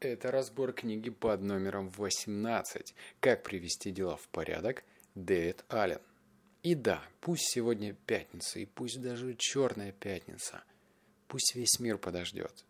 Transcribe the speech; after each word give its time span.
Это 0.00 0.30
разбор 0.30 0.72
книги 0.72 1.10
под 1.10 1.42
номером 1.42 1.88
18 1.88 2.94
«Как 3.18 3.42
привести 3.42 3.90
дела 3.90 4.16
в 4.16 4.28
порядок» 4.28 4.84
Дэвид 5.16 5.64
Аллен. 5.68 5.98
И 6.62 6.76
да, 6.76 7.02
пусть 7.20 7.50
сегодня 7.50 7.96
пятница, 8.06 8.60
и 8.60 8.66
пусть 8.66 9.02
даже 9.02 9.34
черная 9.34 9.90
пятница, 9.90 10.62
пусть 11.26 11.56
весь 11.56 11.80
мир 11.80 11.98
подождет. 11.98 12.64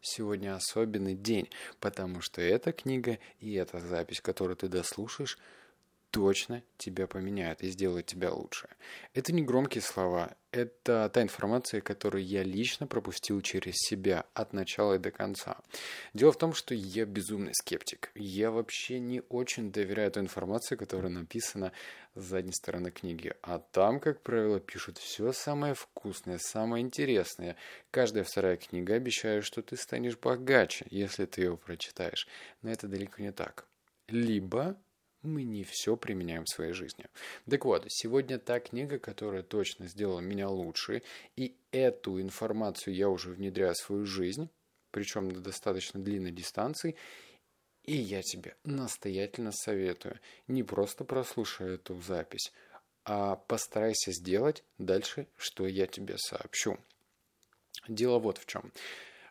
Сегодня 0.00 0.56
особенный 0.56 1.14
день, 1.14 1.48
потому 1.78 2.20
что 2.20 2.42
эта 2.42 2.72
книга 2.72 3.20
и 3.38 3.54
эта 3.54 3.78
запись, 3.78 4.20
которую 4.20 4.56
ты 4.56 4.66
дослушаешь, 4.66 5.38
точно 6.12 6.62
тебя 6.76 7.06
поменяют 7.06 7.62
и 7.62 7.70
сделают 7.70 8.06
тебя 8.06 8.30
лучше. 8.32 8.68
Это 9.14 9.32
не 9.32 9.42
громкие 9.42 9.80
слова, 9.80 10.36
это 10.52 11.10
та 11.12 11.22
информация, 11.22 11.80
которую 11.80 12.22
я 12.22 12.42
лично 12.42 12.86
пропустил 12.86 13.40
через 13.40 13.74
себя 13.76 14.26
от 14.34 14.52
начала 14.52 14.94
и 14.94 14.98
до 14.98 15.10
конца. 15.10 15.56
Дело 16.12 16.30
в 16.30 16.36
том, 16.36 16.52
что 16.52 16.74
я 16.74 17.06
безумный 17.06 17.54
скептик. 17.54 18.10
Я 18.14 18.50
вообще 18.50 19.00
не 19.00 19.22
очень 19.30 19.72
доверяю 19.72 20.10
той 20.10 20.22
информации, 20.22 20.76
которая 20.76 21.10
написана 21.10 21.72
с 22.14 22.22
задней 22.22 22.52
стороны 22.52 22.90
книги. 22.90 23.32
А 23.40 23.58
там, 23.58 23.98
как 23.98 24.20
правило, 24.20 24.60
пишут 24.60 24.98
все 24.98 25.32
самое 25.32 25.72
вкусное, 25.72 26.38
самое 26.38 26.84
интересное. 26.84 27.56
Каждая 27.90 28.24
вторая 28.24 28.58
книга 28.58 28.94
обещает, 28.94 29.44
что 29.44 29.62
ты 29.62 29.78
станешь 29.78 30.18
богаче, 30.18 30.84
если 30.90 31.24
ты 31.24 31.40
ее 31.40 31.56
прочитаешь. 31.56 32.28
Но 32.60 32.70
это 32.70 32.86
далеко 32.86 33.22
не 33.22 33.32
так. 33.32 33.66
Либо 34.08 34.76
мы 35.22 35.44
не 35.44 35.64
все 35.64 35.96
применяем 35.96 36.44
в 36.44 36.48
своей 36.48 36.72
жизни. 36.72 37.06
Так 37.48 37.64
вот, 37.64 37.84
сегодня 37.88 38.38
та 38.38 38.60
книга, 38.60 38.98
которая 38.98 39.42
точно 39.42 39.88
сделала 39.88 40.20
меня 40.20 40.48
лучше, 40.48 41.02
и 41.36 41.54
эту 41.70 42.20
информацию 42.20 42.94
я 42.94 43.08
уже 43.08 43.30
внедряю 43.30 43.74
в 43.74 43.78
свою 43.78 44.06
жизнь, 44.06 44.48
причем 44.90 45.28
на 45.28 45.40
достаточно 45.40 46.00
длинной 46.00 46.32
дистанции, 46.32 46.96
и 47.84 47.94
я 47.96 48.22
тебе 48.22 48.56
настоятельно 48.64 49.52
советую, 49.52 50.20
не 50.46 50.62
просто 50.62 51.04
прослушай 51.04 51.74
эту 51.74 52.00
запись, 52.00 52.52
а 53.04 53.36
постарайся 53.36 54.12
сделать 54.12 54.62
дальше, 54.78 55.26
что 55.36 55.66
я 55.66 55.86
тебе 55.86 56.16
сообщу. 56.18 56.78
Дело 57.88 58.18
вот 58.18 58.38
в 58.38 58.46
чем. 58.46 58.72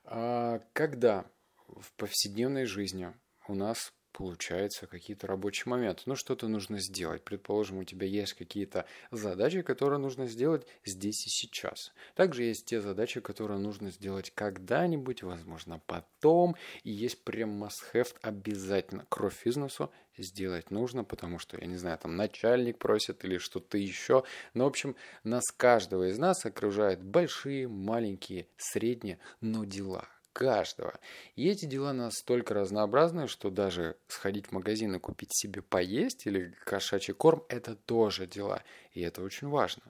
А, 0.03 0.61
когда 0.73 1.25
в 1.67 1.93
повседневной 1.93 2.65
жизни 2.65 3.13
у 3.47 3.55
нас 3.55 3.93
получается 4.11 4.87
какие-то 4.87 5.27
рабочие 5.27 5.69
моменты. 5.69 6.03
Ну, 6.05 6.15
что-то 6.15 6.47
нужно 6.47 6.79
сделать. 6.79 7.23
Предположим, 7.23 7.79
у 7.79 7.83
тебя 7.83 8.07
есть 8.07 8.33
какие-то 8.33 8.85
задачи, 9.11 9.61
которые 9.61 9.99
нужно 9.99 10.27
сделать 10.27 10.65
здесь 10.85 11.25
и 11.25 11.29
сейчас. 11.29 11.93
Также 12.15 12.43
есть 12.43 12.65
те 12.65 12.81
задачи, 12.81 13.19
которые 13.19 13.59
нужно 13.59 13.91
сделать 13.91 14.31
когда-нибудь, 14.33 15.23
возможно, 15.23 15.81
потом. 15.85 16.55
И 16.83 16.91
есть 16.91 17.23
прям 17.23 17.63
must-have 17.63 18.15
обязательно. 18.21 19.05
Кровь 19.09 19.45
из 19.45 19.55
носу 19.57 19.91
сделать 20.17 20.71
нужно, 20.71 21.03
потому 21.03 21.39
что, 21.39 21.57
я 21.57 21.65
не 21.65 21.77
знаю, 21.77 21.97
там 21.97 22.15
начальник 22.15 22.77
просит 22.77 23.23
или 23.25 23.37
что-то 23.37 23.77
еще. 23.77 24.23
Но, 24.53 24.65
в 24.65 24.67
общем, 24.67 24.95
нас 25.23 25.51
каждого 25.51 26.09
из 26.09 26.17
нас 26.17 26.45
окружают 26.45 27.01
большие, 27.01 27.67
маленькие, 27.67 28.47
средние, 28.57 29.19
но 29.39 29.65
дела– 29.65 30.07
каждого. 30.33 30.99
И 31.35 31.47
эти 31.49 31.65
дела 31.65 31.93
настолько 31.93 32.53
разнообразны, 32.53 33.27
что 33.27 33.49
даже 33.49 33.97
сходить 34.07 34.47
в 34.47 34.51
магазин 34.51 34.95
и 34.95 34.99
купить 34.99 35.33
себе 35.33 35.61
поесть 35.61 36.25
или 36.25 36.55
кошачий 36.65 37.13
корм– 37.13 37.43
это 37.49 37.75
тоже 37.75 38.27
дела. 38.27 38.63
И 38.91 39.01
это 39.01 39.21
очень 39.23 39.47
важно. 39.47 39.83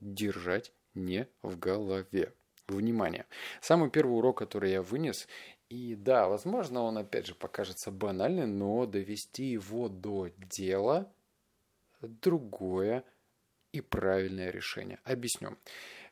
Держать 0.00 0.72
не 0.94 1.28
в 1.42 1.58
голове. 1.58 2.32
Внимание. 2.66 3.26
Самый 3.60 3.90
первый 3.90 4.16
урок, 4.16 4.38
который 4.38 4.70
я 4.70 4.80
вынес, 4.80 5.28
и 5.68 5.94
да, 5.94 6.28
возможно, 6.28 6.82
он 6.82 6.96
опять 6.96 7.26
же 7.26 7.34
покажется 7.34 7.90
банальным, 7.90 8.58
но 8.58 8.86
довести 8.86 9.44
его 9.44 9.88
до 9.88 10.30
дела– 10.38 11.12
другое 12.00 13.04
и 13.72 13.80
правильное 13.80 14.50
решение. 14.50 15.00
Объясню. 15.04 15.56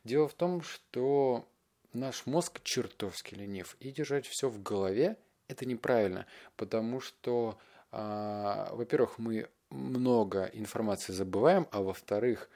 Дело 0.04 0.28
в 0.28 0.34
том, 0.34 0.62
что 0.62 1.48
наш 1.92 2.26
мозг 2.26 2.60
чертовски 2.62 3.34
ленив. 3.34 3.76
И 3.80 3.90
держать 3.90 4.26
все 4.26 4.48
в 4.48 4.62
голове– 4.62 5.16
это 5.48 5.66
неправильно, 5.66 6.26
потому 6.56 7.00
что, 7.00 7.58
э, 7.92 8.68
во-первых, 8.72 9.18
мы 9.18 9.48
много 9.70 10.50
информации 10.52 11.12
забываем, 11.12 11.66
а 11.70 11.82
во-вторых, 11.82 12.48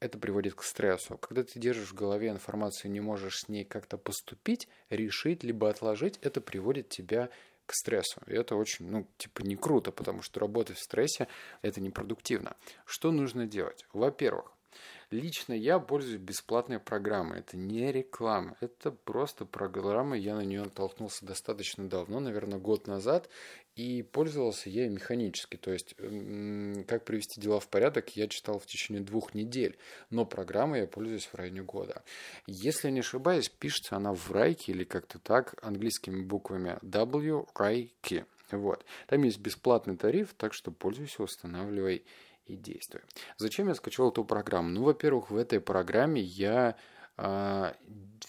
это 0.00 0.18
приводит 0.18 0.54
к 0.54 0.62
стрессу. 0.62 1.18
Когда 1.18 1.42
ты 1.42 1.58
держишь 1.58 1.90
в 1.90 1.94
голове 1.94 2.28
информацию, 2.28 2.90
не 2.90 3.00
можешь 3.00 3.40
с 3.40 3.48
ней 3.48 3.64
как-то 3.64 3.96
поступить, 3.96 4.68
решить, 4.90 5.42
либо 5.42 5.70
отложить, 5.70 6.18
это 6.22 6.40
приводит 6.40 6.88
тебя 6.88 7.30
к 7.64 7.72
стрессу. 7.74 8.20
И 8.26 8.32
это 8.32 8.56
очень, 8.56 8.88
ну, 8.88 9.08
типа 9.16 9.42
не 9.42 9.56
круто, 9.56 9.90
потому 9.90 10.22
что 10.22 10.40
работать 10.40 10.76
в 10.76 10.82
стрессе– 10.82 11.28
это 11.62 11.80
непродуктивно. 11.80 12.56
Что 12.84 13.10
нужно 13.10 13.46
делать? 13.46 13.84
Во-первых, 13.92 14.55
Лично 15.10 15.52
я 15.52 15.78
пользуюсь 15.78 16.20
бесплатной 16.20 16.80
программой. 16.80 17.38
Это 17.38 17.56
не 17.56 17.92
реклама. 17.92 18.56
Это 18.60 18.90
просто 18.90 19.44
программа. 19.44 20.16
Я 20.16 20.34
на 20.34 20.40
нее 20.40 20.64
натолкнулся 20.64 21.24
достаточно 21.24 21.88
давно, 21.88 22.18
наверное, 22.18 22.58
год 22.58 22.88
назад. 22.88 23.28
И 23.76 24.02
пользовался 24.02 24.68
я 24.68 24.88
механически. 24.88 25.56
То 25.56 25.70
есть, 25.70 25.94
как 26.88 27.04
привести 27.04 27.40
дела 27.40 27.60
в 27.60 27.68
порядок, 27.68 28.16
я 28.16 28.26
читал 28.26 28.58
в 28.58 28.66
течение 28.66 29.02
двух 29.02 29.34
недель. 29.34 29.78
Но 30.10 30.24
программой 30.24 30.80
я 30.80 30.86
пользуюсь 30.86 31.26
в 31.26 31.34
районе 31.34 31.62
года. 31.62 32.02
Если 32.46 32.90
не 32.90 33.00
ошибаюсь, 33.00 33.48
пишется 33.48 33.96
она 33.96 34.12
в 34.12 34.32
Райке 34.32 34.72
или 34.72 34.84
как-то 34.84 35.18
так, 35.18 35.54
английскими 35.62 36.22
буквами 36.22 36.78
W 36.82 37.48
Райки. 37.54 38.26
Вот. 38.50 38.84
Там 39.08 39.22
есть 39.22 39.40
бесплатный 39.40 39.96
тариф, 39.96 40.34
так 40.34 40.54
что 40.54 40.70
пользуйся, 40.70 41.22
устанавливай 41.22 42.04
и 42.46 42.56
действуем. 42.56 43.04
Зачем 43.38 43.68
я 43.68 43.74
скачал 43.74 44.10
эту 44.10 44.24
программу? 44.24 44.70
Ну, 44.70 44.82
во-первых, 44.84 45.30
в 45.30 45.36
этой 45.36 45.60
программе 45.60 46.20
я 46.20 46.76
э, 47.16 47.72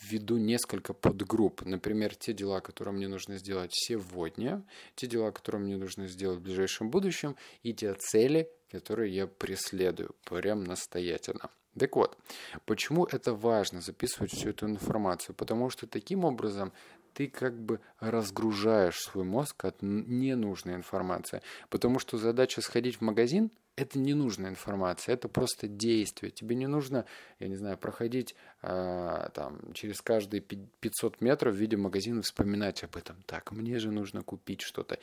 веду 0.01 0.37
несколько 0.37 0.93
подгрупп. 0.93 1.63
Например, 1.65 2.15
те 2.15 2.33
дела, 2.33 2.61
которые 2.61 2.93
мне 2.93 3.07
нужно 3.07 3.37
сделать 3.37 3.71
сегодня, 3.73 4.63
те 4.95 5.07
дела, 5.07 5.31
которые 5.31 5.61
мне 5.61 5.77
нужно 5.77 6.07
сделать 6.07 6.39
в 6.39 6.43
ближайшем 6.43 6.89
будущем, 6.89 7.35
и 7.63 7.73
те 7.73 7.93
цели, 7.93 8.49
которые 8.71 9.13
я 9.13 9.27
преследую 9.27 10.15
прям 10.25 10.63
настоятельно. 10.63 11.49
Так 11.77 11.95
вот, 11.95 12.17
почему 12.65 13.05
это 13.05 13.33
важно 13.33 13.81
записывать 13.81 14.31
всю 14.31 14.49
эту 14.49 14.65
информацию? 14.65 15.35
Потому 15.35 15.69
что 15.69 15.85
таким 15.85 16.25
образом 16.25 16.73
ты 17.17 17.27
как 17.27 17.59
бы 17.59 17.79
разгружаешь 17.99 18.99
свой 18.99 19.23
мозг 19.23 19.65
от 19.65 19.81
ненужной 19.81 20.75
информации. 20.75 21.41
Потому 21.71 21.97
что 21.97 22.19
задача 22.19 22.61
сходить 22.61 22.97
в 22.97 23.01
магазин– 23.01 23.49
это 23.75 23.97
не 23.97 24.13
нужная 24.13 24.51
информация, 24.51 25.13
это 25.13 25.27
просто 25.27 25.67
действие. 25.67 26.29
Тебе 26.29 26.55
не 26.55 26.67
нужно, 26.67 27.05
я 27.39 27.47
не 27.47 27.55
знаю, 27.55 27.75
проходить 27.79 28.35
э, 28.61 29.29
там, 29.33 29.73
через 29.73 30.01
каждые 30.01 30.41
500 30.41 31.21
метров 31.21 31.55
в 31.55 31.57
виде 31.57 31.75
магазина 31.75 32.21
вспоминать 32.21 32.83
об 32.83 32.95
этом. 32.97 33.17
Так, 33.25 33.51
мне 33.51 33.79
же 33.79 33.91
нужно 33.91 34.21
купить 34.21 34.61
что-то. 34.61 34.99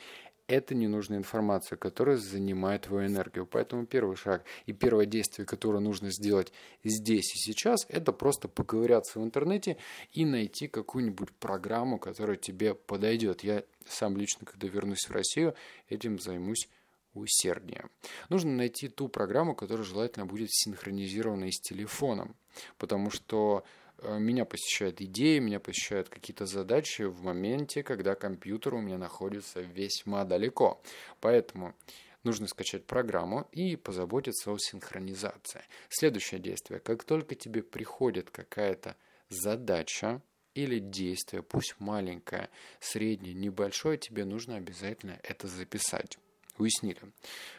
Это 0.47 0.75
ненужная 0.75 1.17
информация, 1.17 1.75
которая 1.75 2.17
занимает 2.17 2.83
твою 2.83 3.07
энергию. 3.07 3.47
Поэтому 3.47 3.87
первый 3.87 4.15
шаг 4.15 4.45
и 4.67 4.73
первое 4.73 5.07
действие, 5.07 5.45
которое 5.47 5.79
нужно 5.79 6.11
сделать 6.11 6.53
здесь 6.83 7.33
и 7.33 7.37
сейчас, 7.37 7.85
это 7.89 8.11
просто 8.11 8.47
поковыряться 8.47 9.19
в 9.19 9.23
интернете 9.23 9.77
и 10.11 10.23
найти 10.23 10.67
какую-нибудь 10.67 11.31
программу, 11.33 11.97
которая 11.97 12.37
тебе 12.37 12.75
подойдет. 12.75 13.43
Я 13.43 13.63
сам 13.87 14.17
лично, 14.17 14.45
когда 14.45 14.67
вернусь 14.67 15.07
в 15.07 15.11
Россию, 15.11 15.55
этим 15.89 16.19
займусь 16.19 16.69
усерднее. 17.15 17.85
Нужно 18.29 18.51
найти 18.51 18.87
ту 18.87 19.07
программу, 19.07 19.55
которая 19.55 19.85
желательно 19.85 20.27
будет 20.27 20.49
синхронизирована 20.51 21.51
с 21.51 21.59
телефоном, 21.59 22.35
потому 22.77 23.09
что 23.09 23.63
меня 24.03 24.45
посещают 24.45 25.01
идеи, 25.01 25.39
меня 25.39 25.59
посещают 25.59 26.09
какие-то 26.09 26.45
задачи 26.45 27.03
в 27.03 27.21
моменте, 27.23 27.83
когда 27.83 28.15
компьютер 28.15 28.75
у 28.75 28.81
меня 28.81 28.97
находится 28.97 29.61
весьма 29.61 30.23
далеко. 30.23 30.81
Поэтому 31.21 31.75
нужно 32.23 32.47
скачать 32.47 32.85
программу 32.85 33.47
и 33.51 33.75
позаботиться 33.75 34.51
о 34.51 34.57
синхронизации. 34.57 35.61
Следующее 35.89 36.39
действие. 36.39 36.79
Как 36.79 37.03
только 37.03 37.35
тебе 37.35 37.63
приходит 37.63 38.29
какая-то 38.29 38.97
задача 39.29 40.21
или 40.53 40.79
действие, 40.79 41.43
пусть 41.43 41.75
маленькое, 41.79 42.49
среднее, 42.79 43.33
небольшое, 43.33 43.97
тебе 43.97 44.25
нужно 44.25 44.55
обязательно 44.55 45.19
это 45.23 45.47
записать 45.47 46.17
уяснили. 46.57 47.01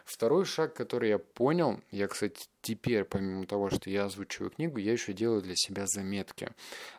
Второй 0.05 0.45
шаг, 0.45 0.75
который 0.75 1.11
я 1.11 1.19
понял, 1.19 1.81
я, 1.91 2.09
кстати, 2.09 2.49
теперь, 2.63 3.05
помимо 3.05 3.47
того, 3.47 3.71
что 3.71 3.91
я 3.91 4.05
озвучиваю 4.05 4.51
книгу, 4.51 4.79
я 4.79 4.93
еще 4.93 5.13
делаю 5.13 5.43
для 5.43 5.55
себя 5.57 5.87
заметки. 5.87 6.51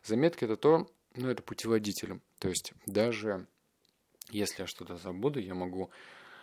Заметки 0.03 0.45
это 0.45 0.57
то, 0.57 0.89
ну, 1.15 1.29
это 1.29 1.43
путеводитель. 1.43 2.19
То 2.39 2.49
есть 2.49 2.73
даже 2.85 3.47
если 4.29 4.63
я 4.63 4.67
что-то 4.67 4.97
забуду, 4.97 5.39
я 5.39 5.53
могу 5.53 5.89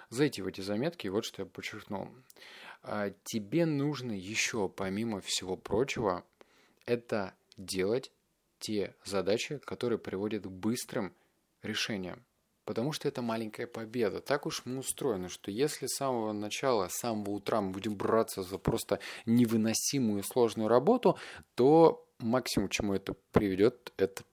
зайти 0.09 0.43
в 0.43 0.47
эти 0.47 0.61
заметки, 0.61 1.07
и 1.07 1.11
вот 1.11 1.25
что 1.25 1.43
я 1.43 1.47
подчеркнул. 1.47 2.09
А 2.83 3.11
тебе 3.25 3.67
нужно 3.67 4.13
еще, 4.13 4.69
помимо 4.69 5.21
всего 5.21 5.57
прочего, 5.57 6.25
это 6.87 7.35
делать 7.57 8.13
те 8.59 8.95
задачи, 9.05 9.59
которые 9.59 9.99
приводят 9.99 10.45
к 10.45 10.49
быстрым 10.49 11.15
решениям. 11.63 12.25
Потому 12.65 12.93
что 12.93 13.09
это 13.09 13.23
маленькая 13.23 13.67
победа. 13.67 14.21
Так 14.21 14.47
уж 14.47 14.63
мы 14.65 14.79
устроены, 14.79 15.29
что 15.29 15.51
если 15.51 15.87
с 15.87 15.97
самого 15.97 16.33
начала, 16.33 16.89
с 16.89 16.99
самого 16.99 17.31
утра 17.31 17.61
мы 17.61 17.73
будем 17.73 17.97
браться 17.97 18.43
за 18.43 18.59
просто 18.59 19.01
невыносимую 19.27 20.23
сложную 20.23 20.69
работу, 20.69 21.19
то 21.55 22.07
максимум, 22.19 22.69
чему 22.69 22.95
это 22.95 23.15
приведет, 23.33 23.93
это 23.97 24.25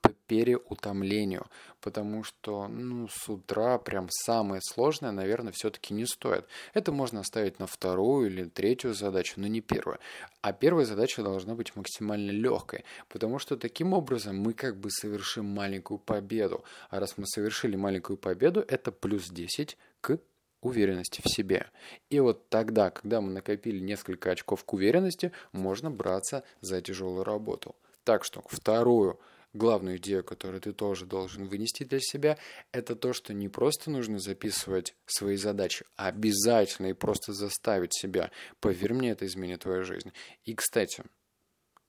к 0.00 0.12
переутомлению, 0.28 1.46
потому 1.80 2.22
что 2.22 2.68
ну, 2.68 3.08
с 3.08 3.28
утра 3.28 3.78
прям 3.78 4.08
самое 4.10 4.60
сложное, 4.62 5.10
наверное, 5.10 5.52
все-таки 5.52 5.94
не 5.94 6.06
стоит. 6.06 6.46
Это 6.74 6.92
можно 6.92 7.20
оставить 7.20 7.58
на 7.58 7.66
вторую 7.66 8.30
или 8.30 8.44
третью 8.44 8.94
задачу, 8.94 9.34
но 9.36 9.46
не 9.46 9.60
первую. 9.60 9.98
А 10.42 10.52
первая 10.52 10.84
задача 10.84 11.22
должна 11.22 11.54
быть 11.54 11.74
максимально 11.74 12.30
легкой, 12.30 12.84
потому 13.08 13.38
что 13.38 13.56
таким 13.56 13.94
образом 13.94 14.38
мы 14.38 14.52
как 14.52 14.76
бы 14.76 14.90
совершим 14.90 15.46
маленькую 15.46 15.98
победу. 15.98 16.62
А 16.90 17.00
раз 17.00 17.16
мы 17.16 17.26
совершили 17.26 17.76
маленькую 17.76 18.18
победу, 18.18 18.60
это 18.60 18.92
плюс 18.92 19.30
10 19.30 19.78
к 20.00 20.18
уверенности 20.60 21.22
в 21.24 21.30
себе. 21.30 21.70
И 22.10 22.20
вот 22.20 22.48
тогда, 22.48 22.90
когда 22.90 23.20
мы 23.20 23.30
накопили 23.30 23.78
несколько 23.78 24.30
очков 24.30 24.64
к 24.64 24.72
уверенности, 24.72 25.32
можно 25.52 25.90
браться 25.90 26.44
за 26.60 26.82
тяжелую 26.82 27.24
работу. 27.24 27.76
Так 28.04 28.24
что 28.24 28.42
вторую 28.46 29.18
главную 29.58 29.98
идею, 29.98 30.24
которую 30.24 30.60
ты 30.60 30.72
тоже 30.72 31.04
должен 31.04 31.46
вынести 31.46 31.84
для 31.84 32.00
себя, 32.00 32.38
это 32.72 32.96
то, 32.96 33.12
что 33.12 33.34
не 33.34 33.48
просто 33.48 33.90
нужно 33.90 34.18
записывать 34.18 34.94
свои 35.06 35.36
задачи, 35.36 35.84
а 35.96 36.08
обязательно 36.08 36.86
и 36.86 36.94
просто 36.94 37.32
заставить 37.32 37.92
себя. 37.92 38.30
Поверь 38.60 38.94
мне, 38.94 39.10
это 39.10 39.26
изменит 39.26 39.62
твою 39.62 39.84
жизнь. 39.84 40.12
И, 40.44 40.54
кстати, 40.54 41.04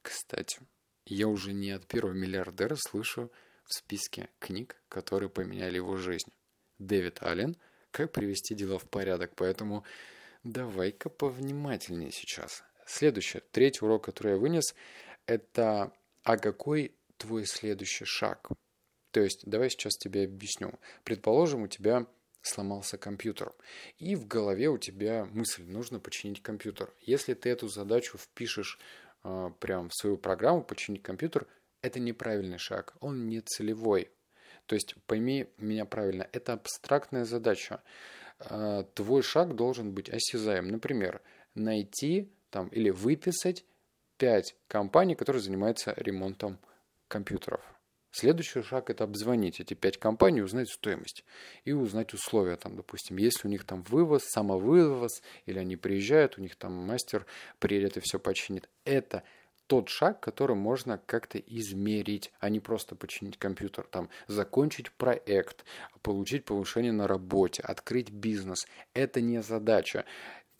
кстати, 0.01 0.60
я 1.06 1.27
уже 1.27 1.54
не 1.54 1.71
от 1.71 1.88
первого 1.88 2.13
миллиардера 2.13 2.75
слышу 2.75 3.31
в 3.63 3.74
списке 3.74 4.30
книг, 4.39 4.81
которые 4.89 5.30
поменяли 5.30 5.77
его 5.77 5.95
жизнь. 5.95 6.31
Дэвид 6.80 7.21
Аллен 7.21 7.56
«Как 7.92 8.12
привести 8.12 8.56
дела 8.56 8.77
в 8.80 8.89
порядок», 8.89 9.36
поэтому 9.36 9.83
давай-ка 10.44 11.10
повнимательнее 11.10 12.12
сейчас. 12.12 12.63
Следующее, 12.86 13.44
третий 13.51 13.86
урок, 13.86 14.06
который 14.06 14.33
я 14.33 14.38
вынес, 14.38 14.74
это 15.25 15.94
а 16.24 16.38
какой 16.38 16.95
твой 17.19 17.45
следующий 17.45 18.06
шаг. 18.06 18.50
То 19.12 19.21
есть, 19.21 19.44
давай 19.45 19.69
сейчас 19.69 19.98
тебе 19.98 20.24
объясню. 20.24 20.80
Предположим, 21.04 21.63
у 21.63 21.68
тебя 21.68 22.07
сломался 22.42 22.98
компьютер, 22.98 23.54
и 23.98 24.16
в 24.16 24.25
голове 24.25 24.69
у 24.69 24.77
тебя 24.77 25.25
мысль, 25.25 25.63
нужно 25.63 26.00
починить 26.00 26.42
компьютер. 26.42 26.94
Если 27.01 27.33
ты 27.33 27.50
эту 27.50 27.68
задачу 27.68 28.18
впишешь 28.18 28.80
э, 29.24 29.51
прям 29.60 29.89
в 29.89 29.95
свою 29.95 30.18
программу 30.18 30.63
починить 30.63 31.04
компьютер, 31.04 31.48
это 31.81 32.00
неправильный 32.00 32.57
шаг, 32.57 32.95
он 33.01 33.27
не 33.27 33.42
целевой. 33.42 34.10
То 34.68 34.75
есть, 34.75 34.95
пойми 35.06 35.48
меня 35.57 35.86
правильно, 35.86 36.27
это 36.31 36.54
абстрактная 36.54 37.25
задача. 37.25 37.81
Э, 38.39 38.86
твой 38.94 39.21
шаг 39.21 39.56
должен 39.56 39.94
быть 39.94 40.10
осязаем. 40.10 40.68
Например, 40.68 41.21
найти 41.56 42.31
там, 42.51 42.68
или 42.69 42.89
выписать 42.89 43.66
5 44.18 44.56
компаний, 44.68 45.16
которые 45.16 45.42
занимаются 45.42 45.94
ремонтом 45.98 46.60
компьютеров. 47.09 47.61
Следующий 48.11 48.63
шаг– 48.63 48.89
это 48.91 49.03
обзвонить 49.03 49.59
эти 49.59 49.75
пять 49.75 49.97
компаний, 49.97 50.41
узнать 50.41 50.69
стоимость 50.69 51.23
и 51.63 51.73
узнать 51.73 52.13
условия. 52.13 52.56
Там, 52.56 52.75
допустим, 52.75 53.17
если 53.17 53.47
у 53.47 53.51
них 53.51 53.65
там 53.65 53.83
вывоз, 53.83 54.23
самовывоз, 54.23 55.21
или 55.45 55.59
они 55.59 55.75
приезжают, 55.75 56.38
у 56.38 56.41
них 56.41 56.56
там 56.56 56.73
мастер 56.73 57.27
приедет 57.59 57.97
и 57.97 58.00
все 58.00 58.17
починит. 58.17 58.67
Это 58.83 59.23
тот 59.67 59.89
шаг, 59.89 60.19
который 60.19 60.56
можно 60.56 60.97
как-то 60.97 61.38
измерить, 61.38 62.31
а 62.39 62.50
не 62.50 62.59
просто 62.59 62.95
починить 62.95 63.38
компьютер, 63.38 63.85
там, 63.91 64.09
закончить 64.25 64.91
проект, 64.91 65.63
получить 66.01 66.45
повышение 66.45 66.91
на 66.91 67.07
работе, 67.07 67.61
открыть 67.61 68.09
бизнес. 68.09 68.65
Это 68.95 69.21
не 69.21 69.44
задача. 69.44 70.06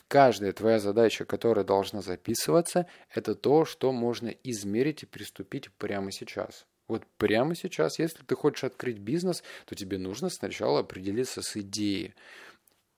Каждая 0.10 0.54
твоя 0.54 0.80
задача, 0.80 1.24
которая 1.24 1.64
должна 1.64 2.02
записываться, 2.02 2.88
это 3.14 3.36
то, 3.36 3.64
что 3.64 3.92
можно 3.92 4.30
измерить 4.44 5.04
и 5.04 5.06
приступить 5.06 5.72
прямо 5.74 6.12
сейчас. 6.12 6.66
Вот 6.88 7.04
прямо 7.20 7.54
сейчас, 7.54 8.00
если 8.00 8.24
ты 8.24 8.36
хочешь 8.36 8.64
открыть 8.64 8.98
бизнес, 8.98 9.44
то 9.68 9.76
тебе 9.76 10.00
нужно 10.00 10.30
сначала 10.30 10.80
определиться 10.80 11.44
с 11.44 11.56
идеей. 11.58 12.16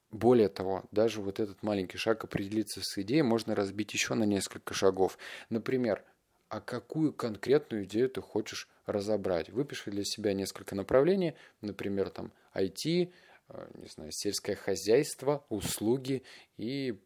Более 0.09 0.47
того, 0.47 0.85
даже 0.91 1.19
вот 1.19 1.41
этот 1.41 1.61
маленький 1.63 1.97
шаг 1.97 2.23
определиться 2.23 2.79
с 2.81 2.97
идеей 2.97 3.23
можно 3.23 3.55
разбить 3.55 3.93
еще 3.93 4.13
на 4.13 4.23
несколько 4.23 4.73
шагов. 4.73 5.17
Например, 5.49 6.05
а 6.47 6.61
какую 6.61 7.11
конкретную 7.11 7.83
идею 7.83 8.09
ты 8.09 8.21
хочешь 8.21 8.69
разобрать? 8.85 9.49
Выпиши 9.49 9.91
для 9.91 10.05
себя 10.05 10.33
несколько 10.33 10.75
направлений, 10.75 11.35
например, 11.59 12.09
там 12.09 12.31
IT, 12.55 13.11
не 13.75 13.87
знаю, 13.87 14.11
сельское 14.11 14.55
хозяйство, 14.55 15.45
услуги 15.49 16.23
и 16.57 16.99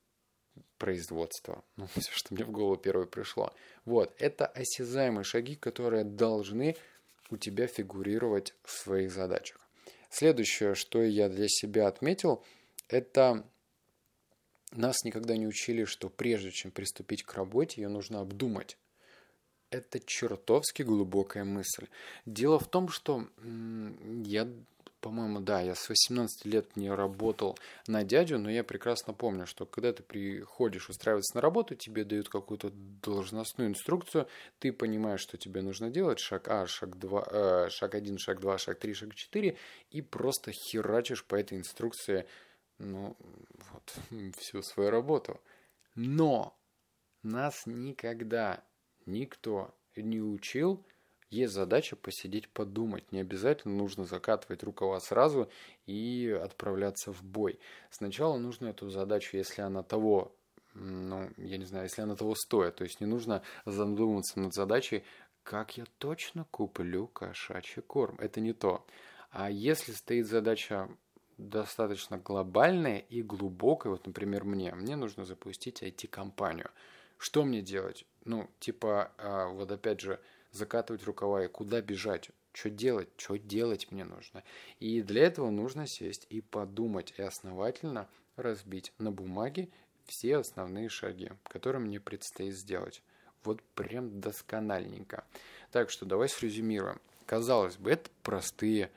производство. 0.78 1.64
Ну, 1.78 1.88
все, 1.88 2.12
что 2.12 2.34
мне 2.34 2.44
в 2.46 2.52
голову 2.52 2.78
первое 2.78 3.06
пришло. 3.06 3.54
Вот, 3.86 4.14
это 4.20 4.46
осязаемые 4.48 5.24
шаги, 5.24 5.56
которые 5.56 6.04
должны 6.04 6.76
у 7.30 7.38
тебя 7.38 7.68
фигурировать 7.68 8.54
в 8.64 8.72
своих 8.72 9.12
задачах. 9.12 9.60
Следующее, 10.10 10.76
что 10.76 11.04
я 11.04 11.28
для 11.28 11.48
себя 11.50 11.88
отметил, 11.88 12.44
это 12.88 13.46
нас 14.72 15.04
никогда 15.04 15.36
не 15.36 15.48
учили, 15.48 15.86
что 15.86 16.10
прежде 16.10 16.52
чем 16.52 16.72
приступить 16.72 17.24
к 17.24 17.34
работе, 17.34 17.82
ее 17.82 17.90
нужно 17.90 18.22
обдумать. 18.22 18.78
Это 19.72 20.00
чертовски 20.00 20.84
глубокая 20.84 21.44
мысль. 21.44 21.88
Дело 22.26 22.60
в 22.60 22.68
том, 22.68 22.88
что 22.90 23.28
я 24.24 24.48
по-моему, 25.06 25.40
да, 25.40 25.62
я 25.62 25.76
с 25.76 25.88
18 25.88 26.46
лет 26.46 26.76
не 26.76 26.90
работал 26.90 27.60
на 27.86 28.04
дядю, 28.04 28.40
но 28.40 28.50
я 28.50 28.64
прекрасно 28.64 29.14
помню, 29.14 29.46
что 29.46 29.68
когда 29.68 29.94
ты 29.94 30.02
приходишь 30.02 30.90
устраиваться 30.90 31.36
на 31.36 31.42
работу, 31.42 31.76
тебе 31.76 32.04
дают 32.04 32.28
какую-то 32.28 32.72
должностную 32.74 33.70
инструкцию, 33.70 34.28
ты 34.58 34.74
понимаешь, 34.74 35.20
что 35.20 35.38
тебе 35.38 35.62
нужно 35.62 35.92
делать, 35.92 36.18
шаг 36.18 36.48
А, 36.48 36.66
шаг 36.66 36.98
2, 36.98 37.28
э, 37.30 37.70
шаг 37.70 37.94
1, 37.94 38.18
шаг 38.18 38.40
2, 38.40 38.58
шаг 38.58 38.80
3, 38.80 38.94
шаг 38.96 39.14
4, 39.14 39.56
и 39.92 40.02
просто 40.02 40.52
херачишь 40.52 41.24
по 41.24 41.36
этой 41.36 41.60
инструкции, 41.60 42.26
ну, 42.80 43.16
вот, 43.20 43.96
всю 44.40 44.64
свою 44.64 44.90
работу. 44.90 45.40
Но 45.94 46.58
нас 47.22 47.68
никогда 47.68 48.64
никто 49.06 49.72
не 49.96 50.20
учил, 50.20 50.84
есть 51.30 51.54
задача 51.54 51.96
посидеть, 51.96 52.50
подумать. 52.50 53.12
Не 53.12 53.20
обязательно 53.20 53.76
нужно 53.76 54.06
закатывать 54.06 54.64
рукава 54.64 55.00
сразу 55.00 55.50
и 55.86 56.40
отправляться 56.44 57.12
в 57.12 57.24
бой. 57.24 57.60
Сначала 57.90 58.38
нужно 58.38 58.68
эту 58.68 58.90
задачу, 58.90 59.38
если 59.38 59.62
она 59.62 59.84
того, 59.84 60.36
ну, 60.74 61.30
я 61.38 61.58
не 61.58 61.66
знаю, 61.66 61.86
если 61.86 62.02
она 62.02 62.16
того 62.16 62.36
стоит. 62.36 62.76
То 62.76 62.84
есть 62.84 63.02
не 63.02 63.08
нужно 63.08 63.42
задумываться 63.66 64.40
над 64.40 64.54
задачей, 64.54 65.04
как 65.44 65.78
я 65.78 65.86
точно 65.98 66.46
куплю 66.52 67.08
кошачий 67.08 67.82
корм. 67.82 68.18
Это 68.20 68.40
не 68.42 68.54
то. 68.54 68.86
А 69.32 69.50
если 69.50 69.92
стоит 69.92 70.28
задача 70.28 70.90
достаточно 71.38 72.18
глобальная 72.18 73.00
и 73.00 73.22
глубокая, 73.22 73.92
вот, 73.92 74.08
например, 74.08 74.44
мне, 74.46 74.74
мне 74.74 74.96
нужно 74.96 75.26
запустить 75.26 75.84
IT-компанию. 75.84 76.72
Что 77.18 77.44
мне 77.44 77.62
делать? 77.62 78.06
Ну, 78.24 78.50
типа, 78.60 79.12
а, 79.18 79.48
вот 79.50 79.72
опять 79.72 80.02
же, 80.02 80.20
закатывать 80.56 81.04
рукава 81.04 81.46
и 81.46 81.48
куда 81.48 81.82
бежать, 81.82 82.30
что 82.54 82.70
делать, 82.70 83.10
что 83.18 83.38
делать 83.38 83.92
мне 83.92 84.04
нужно. 84.06 84.44
И 84.80 85.02
для 85.02 85.24
этого 85.24 85.50
нужно 85.50 85.88
сесть 85.88 86.26
и 86.30 86.42
подумать, 86.42 87.14
и 87.18 87.22
основательно 87.22 88.08
разбить 88.36 88.94
на 88.98 89.12
бумаге 89.12 89.70
все 90.06 90.38
основные 90.38 90.90
шаги, 90.90 91.32
которые 91.44 91.82
мне 91.82 92.00
предстоит 92.00 92.56
сделать. 92.56 93.02
Вот 93.44 93.62
прям 93.76 94.20
доскональненько. 94.20 95.26
Так 95.72 95.90
что 95.90 96.06
давай 96.06 96.30
срезюмируем. 96.30 97.00
Казалось 97.26 97.78
бы, 97.78 97.92
это 97.92 98.10
простые 98.24 98.92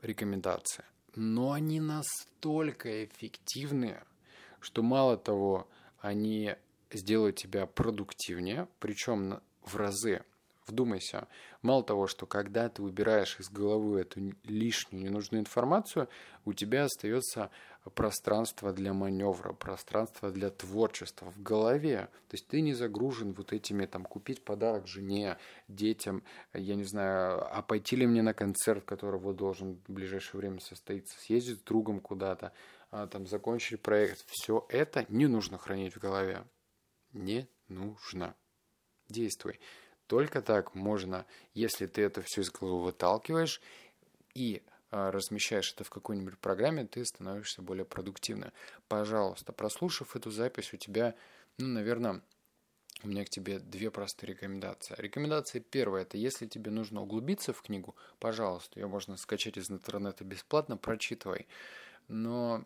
рекомендации, 0.00 0.84
но 1.16 1.52
они 1.52 1.80
настолько 1.80 3.04
эффективные, 3.04 4.04
что 4.60 4.82
мало 4.82 5.16
того, 5.16 5.68
они 5.98 6.54
сделают 6.92 7.36
тебя 7.36 7.66
продуктивнее, 7.66 8.68
причем 8.78 9.40
в 9.62 9.76
разы. 9.76 10.22
Вдумайся. 10.66 11.28
Мало 11.60 11.82
того, 11.82 12.06
что 12.06 12.26
когда 12.26 12.70
ты 12.70 12.82
убираешь 12.82 13.38
из 13.38 13.50
головы 13.50 14.00
эту 14.00 14.32
лишнюю 14.44 15.04
ненужную 15.04 15.42
информацию, 15.42 16.08
у 16.46 16.54
тебя 16.54 16.84
остается 16.84 17.50
пространство 17.94 18.72
для 18.72 18.94
маневра, 18.94 19.52
пространство 19.52 20.30
для 20.30 20.48
творчества 20.48 21.30
в 21.30 21.42
голове. 21.42 22.08
То 22.28 22.34
есть 22.34 22.48
ты 22.48 22.62
не 22.62 22.72
загружен 22.72 23.34
вот 23.34 23.52
этими, 23.52 23.84
там, 23.84 24.04
купить 24.04 24.42
подарок 24.42 24.86
жене, 24.86 25.36
детям, 25.68 26.22
я 26.54 26.76
не 26.76 26.84
знаю, 26.84 27.44
а 27.54 27.60
пойти 27.60 27.96
ли 27.96 28.06
мне 28.06 28.22
на 28.22 28.32
концерт, 28.32 28.84
который 28.84 29.20
вот 29.20 29.36
должен 29.36 29.82
в 29.86 29.92
ближайшее 29.92 30.40
время 30.40 30.60
состоиться, 30.60 31.18
съездить 31.20 31.58
с 31.58 31.62
другом 31.62 32.00
куда-то, 32.00 32.52
а, 32.90 33.06
там, 33.06 33.26
закончить 33.26 33.82
проект. 33.82 34.24
Все 34.28 34.64
это 34.70 35.04
не 35.10 35.26
нужно 35.26 35.58
хранить 35.58 35.94
в 35.94 35.98
голове. 35.98 36.44
Не 37.12 37.48
нужно. 37.68 38.34
Действуй. 39.08 39.60
Только 40.06 40.42
так 40.42 40.74
можно, 40.74 41.26
если 41.54 41.86
ты 41.86 42.02
это 42.02 42.22
все 42.22 42.42
из 42.42 42.50
головы 42.50 42.84
выталкиваешь 42.84 43.60
и 44.34 44.62
а, 44.90 45.10
размещаешь 45.10 45.72
это 45.72 45.84
в 45.84 45.90
какой-нибудь 45.90 46.38
программе, 46.38 46.86
ты 46.86 47.04
становишься 47.04 47.62
более 47.62 47.84
продуктивным. 47.84 48.52
Пожалуйста, 48.86 49.52
прослушав 49.52 50.14
эту 50.14 50.30
запись, 50.30 50.72
у 50.72 50.76
тебя, 50.76 51.14
ну, 51.58 51.68
наверное, 51.68 52.22
у 53.02 53.08
меня 53.08 53.24
к 53.24 53.28
тебе 53.28 53.58
две 53.58 53.90
простые 53.90 54.30
рекомендации. 54.30 54.94
Рекомендация 54.96 55.60
первая– 55.60 56.02
это 56.04 56.16
если 56.16 56.46
тебе 56.46 56.70
нужно 56.70 57.02
углубиться 57.02 57.52
в 57.52 57.60
книгу, 57.62 57.96
пожалуйста, 58.18 58.78
ее 58.78 58.86
можно 58.86 59.16
скачать 59.16 59.56
из 59.56 59.70
интернета 59.70 60.24
бесплатно, 60.24 60.76
прочитывай. 60.76 61.48
Но 62.08 62.64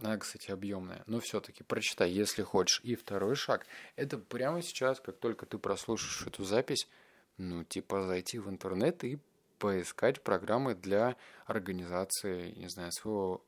она, 0.00 0.16
кстати, 0.18 0.50
объемная, 0.50 1.02
но 1.06 1.20
все-таки 1.20 1.64
прочитай, 1.64 2.10
если 2.10 2.42
хочешь. 2.42 2.80
И 2.82 2.94
второй 2.94 3.34
шаг– 3.34 3.66
это 3.96 4.18
прямо 4.18 4.62
сейчас, 4.62 5.00
как 5.00 5.18
только 5.18 5.46
ты 5.46 5.58
прослушаешь 5.58 6.26
эту 6.26 6.44
запись, 6.44 6.88
ну, 7.36 7.64
типа 7.64 8.02
зайти 8.02 8.38
в 8.38 8.48
интернет 8.48 9.04
и 9.04 9.18
поискать 9.58 10.22
программы 10.22 10.74
для 10.74 11.16
организации, 11.46 12.52
не 12.52 12.68
знаю, 12.68 12.92
своего 12.92 13.44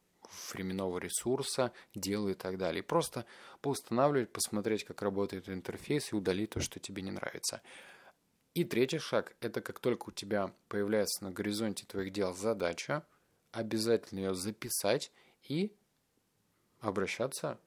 временного 0.52 0.98
ресурса, 0.98 1.72
дела 1.94 2.28
и 2.30 2.34
так 2.34 2.58
далее. 2.58 2.82
Просто 2.82 3.24
поустанавливать, 3.60 4.30
посмотреть, 4.30 4.84
как 4.84 5.02
работает 5.02 5.48
интерфейс 5.48 6.12
и 6.12 6.16
удалить 6.16 6.50
то, 6.50 6.60
что 6.60 6.78
тебе 6.80 7.02
не 7.02 7.10
нравится. 7.10 7.62
И 8.54 8.64
третий 8.64 8.98
шаг– 8.98 9.34
это 9.40 9.60
как 9.60 9.78
только 9.78 10.08
у 10.08 10.12
тебя 10.12 10.52
появляется 10.68 11.24
на 11.24 11.30
горизонте 11.30 11.86
твоих 11.86 12.12
дел 12.12 12.34
задача, 12.34 13.04
обязательно 13.52 14.20
ее 14.20 14.34
записать 14.34 15.12
и 15.48 15.72
обращаться 16.80 17.58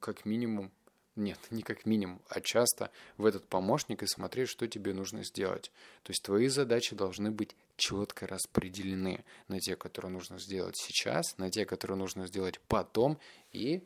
как 0.00 0.24
минимум 0.24 0.70
нет, 1.16 1.38
не 1.50 1.62
как 1.62 1.86
минимум, 1.86 2.20
а 2.28 2.40
часто 2.40 2.90
в 3.16 3.26
этот 3.26 3.46
помощник 3.46 4.02
и 4.02 4.06
смотреть, 4.06 4.48
что 4.48 4.66
тебе 4.66 4.94
нужно 4.94 5.24
сделать. 5.24 5.70
То 6.02 6.10
есть 6.10 6.22
твои 6.22 6.48
задачи 6.48 6.94
должны 6.94 7.30
быть 7.30 7.54
четко 7.76 8.26
распределены 8.26 9.24
на 9.48 9.58
те, 9.60 9.76
которые 9.76 10.12
нужно 10.12 10.38
сделать 10.38 10.76
сейчас, 10.76 11.36
на 11.38 11.50
те, 11.50 11.64
которые 11.64 11.96
нужно 11.96 12.26
сделать 12.26 12.60
потом 12.68 13.18
и 13.52 13.82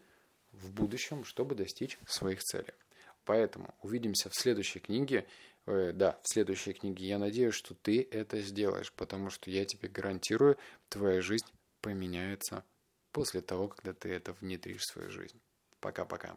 в 0.53 0.71
будущем, 0.71 1.25
чтобы 1.25 1.55
достичь 1.55 1.99
своих 2.07 2.43
целей. 2.43 2.75
Поэтому 3.25 3.75
увидимся 3.83 4.29
в 4.29 4.35
следующей 4.35 4.81
книге. 4.81 5.26
Э, 5.67 5.93
да, 5.95 6.19
в 6.23 6.29
следующей 6.29 6.75
книге. 6.75 7.07
Я 7.07 7.19
надеюсь, 7.19 7.55
что 7.55 7.75
ты 7.75 8.07
это 8.11 8.41
сделаешь, 8.41 8.93
потому 8.93 9.31
что 9.31 9.50
я 9.50 9.64
тебе 9.64 9.88
гарантирую, 9.88 10.59
твоя 10.88 11.23
жизнь 11.23 11.47
поменяется 11.81 12.64
после 13.14 13.40
того, 13.40 13.68
когда 13.68 13.92
ты 13.94 14.12
это 14.12 14.33
внедришь 14.33 14.83
в 14.83 14.92
свою 14.92 15.09
жизнь. 15.09 15.40
Пока-пока. 15.78 16.37